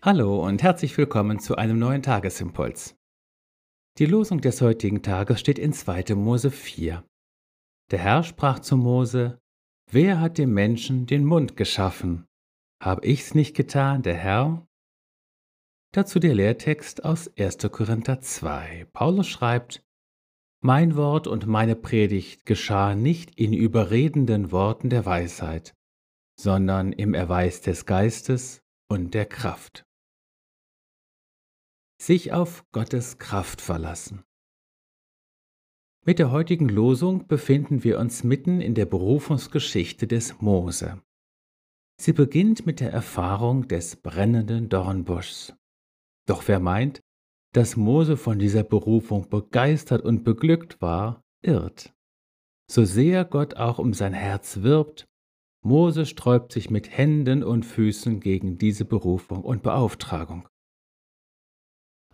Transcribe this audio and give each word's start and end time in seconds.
Hallo 0.00 0.46
und 0.46 0.62
herzlich 0.62 0.96
willkommen 0.96 1.40
zu 1.40 1.56
einem 1.56 1.80
neuen 1.80 2.04
Tagesimpuls. 2.04 2.96
Die 3.98 4.06
Losung 4.06 4.40
des 4.40 4.60
heutigen 4.62 5.02
Tages 5.02 5.40
steht 5.40 5.58
in 5.58 5.72
2. 5.72 6.14
Mose 6.14 6.52
4. 6.52 7.02
Der 7.90 7.98
Herr 7.98 8.22
sprach 8.22 8.60
zu 8.60 8.76
Mose: 8.76 9.40
Wer 9.90 10.20
hat 10.20 10.38
dem 10.38 10.54
Menschen 10.54 11.06
den 11.06 11.24
Mund 11.24 11.56
geschaffen? 11.56 12.28
Hab 12.80 13.04
ich's 13.04 13.34
nicht 13.34 13.56
getan, 13.56 14.02
der 14.02 14.14
Herr? 14.14 14.68
Dazu 15.92 16.20
der 16.20 16.36
Lehrtext 16.36 17.04
aus 17.04 17.28
1. 17.36 17.58
Korinther 17.72 18.20
2. 18.20 18.86
Paulus 18.92 19.26
schreibt: 19.26 19.82
Mein 20.60 20.94
Wort 20.94 21.26
und 21.26 21.48
meine 21.48 21.74
Predigt 21.74 22.46
geschah 22.46 22.94
nicht 22.94 23.34
in 23.34 23.52
überredenden 23.52 24.52
Worten 24.52 24.90
der 24.90 25.04
Weisheit, 25.06 25.74
sondern 26.38 26.92
im 26.92 27.14
Erweis 27.14 27.62
des 27.62 27.84
Geistes 27.84 28.62
und 28.88 29.12
der 29.12 29.26
Kraft 29.26 29.87
sich 32.00 32.32
auf 32.32 32.64
Gottes 32.72 33.18
Kraft 33.18 33.60
verlassen. 33.60 34.24
Mit 36.04 36.18
der 36.18 36.30
heutigen 36.30 36.68
Losung 36.68 37.26
befinden 37.26 37.84
wir 37.84 37.98
uns 37.98 38.24
mitten 38.24 38.60
in 38.60 38.74
der 38.74 38.86
Berufungsgeschichte 38.86 40.06
des 40.06 40.40
Mose. 40.40 41.02
Sie 42.00 42.12
beginnt 42.12 42.64
mit 42.64 42.80
der 42.80 42.92
Erfahrung 42.92 43.68
des 43.68 43.96
brennenden 43.96 44.68
Dornbuschs. 44.68 45.54
Doch 46.26 46.46
wer 46.46 46.60
meint, 46.60 47.00
dass 47.52 47.76
Mose 47.76 48.16
von 48.16 48.38
dieser 48.38 48.62
Berufung 48.62 49.28
begeistert 49.28 50.04
und 50.04 50.22
beglückt 50.22 50.80
war, 50.80 51.24
irrt. 51.42 51.92
So 52.70 52.84
sehr 52.84 53.24
Gott 53.24 53.54
auch 53.56 53.78
um 53.78 53.92
sein 53.92 54.12
Herz 54.12 54.62
wirbt, 54.62 55.08
Mose 55.64 56.06
sträubt 56.06 56.52
sich 56.52 56.70
mit 56.70 56.96
Händen 56.96 57.42
und 57.42 57.64
Füßen 57.64 58.20
gegen 58.20 58.58
diese 58.58 58.84
Berufung 58.84 59.42
und 59.42 59.62
Beauftragung. 59.62 60.48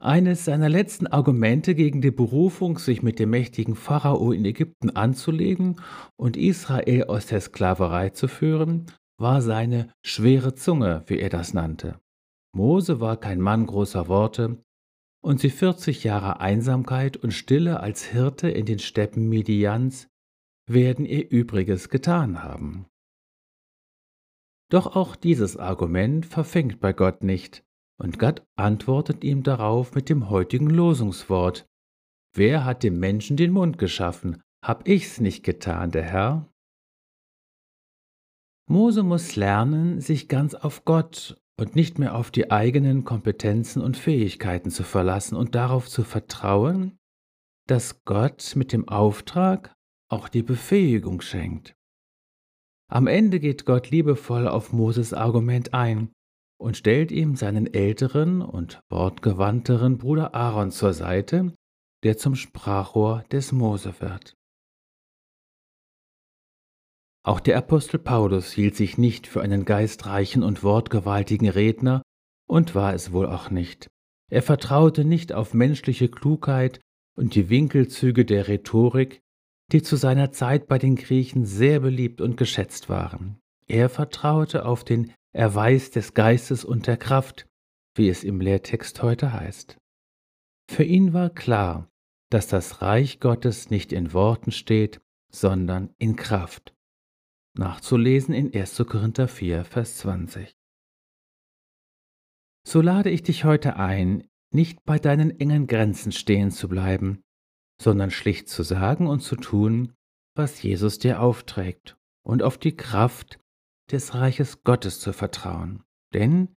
Eines 0.01 0.45
seiner 0.45 0.69
letzten 0.69 1.07
Argumente 1.07 1.75
gegen 1.75 2.01
die 2.01 2.11
Berufung, 2.11 2.79
sich 2.79 3.03
mit 3.03 3.19
dem 3.19 3.31
mächtigen 3.31 3.75
Pharao 3.75 4.33
in 4.33 4.45
Ägypten 4.45 4.91
anzulegen 4.91 5.81
und 6.17 6.37
Israel 6.37 7.05
aus 7.05 7.27
der 7.27 7.41
Sklaverei 7.41 8.11
zu 8.11 8.29
führen, 8.29 8.87
war 9.19 9.41
seine 9.41 9.93
schwere 10.05 10.55
Zunge, 10.55 11.05
wie 11.07 11.19
er 11.19 11.31
das 11.31 11.55
nannte. 11.55 12.01
Mose 12.55 13.01
war 13.01 13.17
kein 13.17 13.41
Mann 13.41 13.67
großer 13.67 14.09
Worte, 14.09 14.63
und 15.25 15.41
sie 15.41 15.51
40 15.51 16.05
Jahre 16.05 16.41
Einsamkeit 16.41 17.17
und 17.17 17.33
Stille 17.33 17.81
als 17.81 18.05
Hirte 18.05 18.51
in 18.51 18.67
den 18.67 18.79
Steppen 18.79 19.29
Midians 19.29 20.09
werden 20.69 21.07
ihr 21.07 21.31
Übriges 21.31 21.89
getan 21.89 22.43
haben. 22.43 22.87
Doch 24.71 24.97
auch 24.97 25.17
dieses 25.17 25.57
Argument 25.57 26.27
verfängt 26.27 26.81
bei 26.81 26.93
Gott 26.93 27.23
nicht, 27.23 27.65
und 27.99 28.19
Gott 28.19 28.43
antwortet 28.57 29.25
ihm 29.25 29.43
darauf 29.43 29.95
mit 29.95 30.09
dem 30.09 30.31
heutigen 30.31 30.71
Losungswort. 30.71 31.67
Wer 32.35 32.65
hat 32.65 32.83
dem 32.83 32.99
Menschen 32.99 33.37
den 33.37 33.53
Mund 33.53 33.79
geschaffen? 33.79 34.43
Hab 34.65 34.89
ich's 34.89 35.21
nicht 35.21 35.45
getan, 35.45 35.91
der 35.91 36.03
Herr? 36.03 36.49
Mose 38.67 39.03
muss 39.03 39.37
lernen, 39.37 40.01
sich 40.01 40.29
ganz 40.29 40.55
auf 40.55 40.85
Gott 40.85 41.41
und 41.59 41.77
nicht 41.77 41.99
mehr 41.99 42.15
auf 42.15 42.31
die 42.31 42.51
eigenen 42.51 43.05
Kompetenzen 43.05 43.83
und 43.83 43.97
Fähigkeiten 43.97 44.71
zu 44.71 44.83
verlassen 44.83 45.37
und 45.37 45.55
darauf 45.55 45.89
zu 45.89 46.03
vertrauen, 46.03 46.99
dass 47.67 48.05
Gott 48.05 48.55
mit 48.57 48.73
dem 48.73 48.89
Auftrag 48.89 49.75
auch 50.11 50.29
die 50.29 50.43
Befähigung 50.43 51.21
schenkt. 51.21 51.75
Am 52.91 53.07
Ende 53.07 53.41
geht 53.41 53.65
Gott 53.65 53.91
liebevoll 53.91 54.49
auf 54.49 54.73
Moses 54.73 55.13
Argument 55.13 55.75
ein 55.75 56.11
und 56.65 56.79
stellt 56.79 57.13
ihm 57.13 57.37
seinen 57.37 57.73
älteren 57.73 58.41
und 58.41 58.81
wortgewandteren 58.89 59.99
Bruder 59.99 60.35
Aaron 60.35 60.71
zur 60.71 60.95
Seite, 60.95 61.53
der 62.05 62.17
zum 62.17 62.35
Sprachrohr 62.35 63.23
des 63.31 63.53
Mose 63.53 63.95
wird. 64.01 64.35
Auch 67.23 67.41
der 67.41 67.59
Apostel 67.59 67.99
Paulus 67.99 68.51
hielt 68.51 68.77
sich 68.77 68.97
nicht 68.97 69.27
für 69.27 69.43
einen 69.43 69.67
geistreichen 69.67 70.43
und 70.43 70.63
wortgewaltigen 70.63 71.51
Redner 71.51 72.01
und 72.49 72.75
war 72.75 72.95
es 72.95 73.13
wohl 73.13 73.27
auch 73.27 73.51
nicht. 73.51 73.89
Er 74.31 74.43
vertraute 74.43 75.05
nicht 75.05 75.35
auf 75.35 75.53
menschliche 75.53 76.09
Klugheit 76.09 76.81
und 77.15 77.35
die 77.35 77.51
Winkelzüge 77.51 78.25
der 78.25 78.49
Rhetorik, 78.49 79.21
die 79.71 79.83
zu 79.83 79.97
seiner 79.97 80.33
Zeit 80.33 80.67
bei 80.67 80.79
den 80.79 80.97
Griechen 80.97 81.45
sehr 81.45 81.81
beliebt 81.81 82.23
und 82.23 82.39
geschätzt 82.39 82.89
waren. 82.89 83.39
Er 83.67 83.91
vertraute 83.91 84.65
auf 84.65 84.83
den 84.85 85.13
Erweis 85.35 85.91
des 85.91 86.15
Geistes 86.15 86.65
und 86.65 86.87
der 86.87 86.97
Kraft, 86.97 87.49
wie 87.97 88.09
es 88.09 88.23
im 88.23 88.41
Lehrtext 88.41 89.03
heute 89.03 89.33
heißt. 89.33 89.77
Für 90.71 90.85
ihn 90.85 91.13
war 91.13 91.29
klar, 91.29 91.91
dass 92.31 92.47
das 92.47 92.83
Reich 92.83 93.19
Gottes 93.19 93.69
nicht 93.69 93.93
in 93.93 94.13
Worten 94.13 94.53
steht, 94.53 95.01
sondern 95.31 95.93
in 95.99 96.15
Kraft. 96.15 96.75
Nachzulesen 97.57 98.33
in 98.33 98.55
1. 98.55 98.85
Korinther 98.87 99.27
4, 99.27 99.65
Vers 99.65 99.99
20. 99.99 100.57
So 102.67 102.81
lade 102.81 103.11
ich 103.11 103.23
dich 103.23 103.45
heute 103.45 103.77
ein, 103.77 104.27
nicht 104.53 104.85
bei 104.85 105.01
deinen 105.01 105.39
engen 105.41 105.67
Grenzen 105.67 106.13
stehen 106.13 106.53
zu 106.53 106.69
bleiben, 106.69 107.23
sondern 107.83 108.13
schlicht 108.13 108.49
zu 108.49 108.63
sagen 108.63 109.09
und 109.09 109.21
zu 109.21 109.35
tun, 109.35 109.93
was 110.37 110.63
Jesus 110.63 110.99
dir 110.99 111.21
aufträgt 111.21 111.97
und 112.25 112.43
auf 112.43 112.57
die 112.57 112.77
Kraft 112.77 113.41
des 113.91 114.15
Reiches 114.15 114.63
Gottes 114.63 115.01
zu 115.01 115.13
vertrauen. 115.13 115.83
Denn 116.13 116.55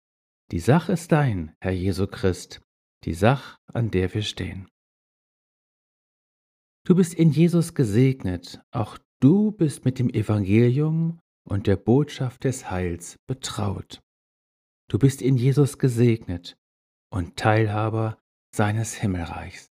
die 0.51 0.59
Sache 0.59 0.93
ist 0.93 1.11
dein, 1.11 1.55
Herr 1.59 1.71
Jesu 1.71 2.07
Christ, 2.07 2.61
die 3.03 3.13
Sache, 3.13 3.57
an 3.67 3.91
der 3.91 4.13
wir 4.13 4.21
stehen. 4.21 4.67
Du 6.85 6.95
bist 6.95 7.13
in 7.13 7.31
Jesus 7.31 7.73
gesegnet, 7.73 8.61
auch 8.71 8.97
du 9.19 9.51
bist 9.51 9.83
mit 9.83 9.99
dem 9.99 10.09
Evangelium 10.09 11.19
und 11.43 11.67
der 11.67 11.75
Botschaft 11.75 12.45
des 12.45 12.71
Heils 12.71 13.17
betraut. 13.27 14.01
Du 14.89 14.97
bist 14.97 15.21
in 15.21 15.35
Jesus 15.35 15.79
gesegnet 15.79 16.57
und 17.09 17.35
Teilhaber 17.35 18.21
seines 18.55 18.93
Himmelreichs. 18.93 19.69